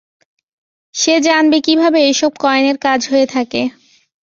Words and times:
সে 0.95 1.13
জানবে 1.27 1.57
কীভাবে 1.61 1.99
এসব 2.11 2.31
কয়েনের 2.43 2.77
কাজ 2.85 2.99
হয়ে 3.11 3.27
থাকে। 3.27 3.61